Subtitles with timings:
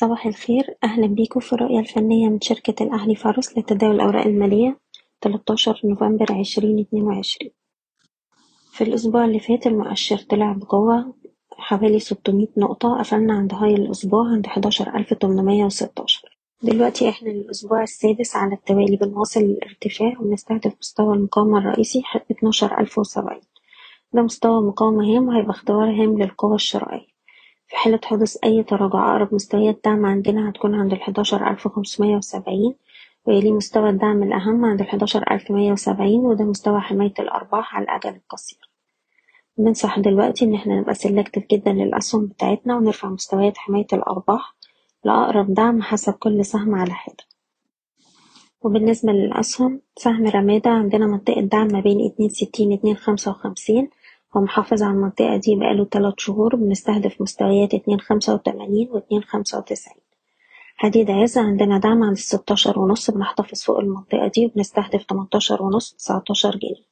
[0.00, 0.74] صباح الخير.
[0.84, 4.78] أهلا بيكم في الرؤية الفنية من شركة الأهلي فارس لتداول الأوراق المالية
[5.22, 7.50] 13 نوفمبر 2022
[8.72, 11.14] في الأسبوع اللي فات المؤشر طلع بقوة
[11.52, 18.96] حوالي 600 نقطة قفلنا عند هاي الأسبوع عند 11816 دلوقتي إحنا الأسبوع السادس على التوالي
[18.96, 23.40] بنواصل الارتفاع وبنستهدف مستوى المقاومة الرئيسي 12070
[24.12, 27.09] ده مستوى مقاومة هام وهيبقى اختبار هام للقوة الشرائية.
[27.70, 32.74] في حالة حدوث أي تراجع أقرب مستويات دعم عندنا هتكون عند الحداشر ألف خمسمية وسبعين
[33.26, 38.16] ويليه مستوى الدعم الأهم عند الحداشر ألف مية وسبعين وده مستوى حماية الأرباح على الأجل
[38.16, 38.58] القصير.
[39.58, 44.54] بننصح دلوقتي إن إحنا نبقى سيلكتيف جدا للأسهم بتاعتنا ونرفع مستويات حماية الأرباح
[45.04, 47.24] لأقرب دعم حسب كل سهم على حدة.
[48.62, 53.90] وبالنسبة للأسهم سهم رمادة عندنا منطقة دعم ما بين اتنين ستين اتنين خمسة وخمسين
[54.36, 59.58] هو محافظ على المنطقة دي بقاله تلات شهور بنستهدف مستويات اتنين خمسة وتمانين واتنين خمسة
[59.58, 60.00] وتسعين.
[60.76, 66.56] حديد عز عندنا دعم عند الستاشر ونص بنحتفظ فوق المنطقة دي وبنستهدف تمنتاشر ونص تسعتاشر
[66.56, 66.90] جنيه.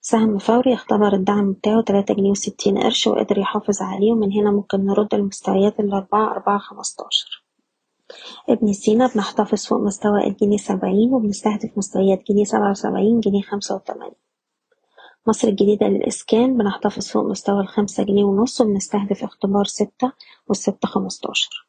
[0.00, 4.84] سهم فوري اختبر الدعم بتاعه تلاتة جنيه وستين قرش وقدر يحافظ عليه ومن هنا ممكن
[4.84, 7.44] نرد المستويات الأربعة أربعة خمستاشر.
[8.48, 14.29] ابن سينا بنحتفظ فوق مستوى الجنيه سبعين وبنستهدف مستويات جنيه سبعة وسبعين جنيه خمسة وتمانين.
[15.26, 20.12] مصر الجديدة للإسكان بنحتفظ فوق مستوى الخمسة جنيه ونص وبنستهدف اختبار ستة
[20.46, 21.66] والستة خمستاشر.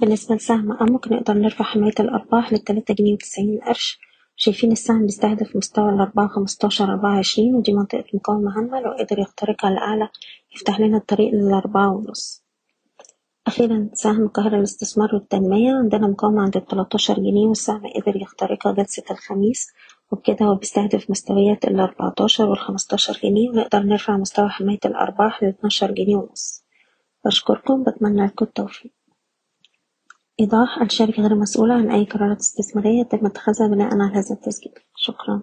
[0.00, 3.98] بالنسبة لسهم أمك نقدر نرفع حماية الأرباح للتلاتة جنيه وتسعين قرش.
[4.36, 9.70] شايفين السهم بيستهدف مستوى الأربعة خمستاشر أربعة عشرين ودي منطقة مقاومة هامة لو قدر يخترقها
[9.70, 10.08] لأعلى
[10.54, 12.42] يفتح لنا الطريق للأربعة ونص.
[13.46, 15.72] أخيرا سهم القاهرة للاستثمار والتنمية.
[15.72, 19.68] عندنا مقاومة عند التلاتاشر جنيه والسهم قدر يخترقها جلسة الخميس
[20.12, 26.64] وبكده هو بيستهدف مستويات الأربعتاشر والخمستاشر جنيه ونقدر نرفع مستوى حماية الأرباح لاتناشر جنيه ونص.
[27.24, 28.92] بشكركم بتمنى لكم التوفيق.
[30.40, 34.72] إيضاح الشركة غير مسؤولة عن أي قرارات استثمارية يتم اتخاذها بناء على هذا التسجيل.
[34.96, 35.42] شكرا.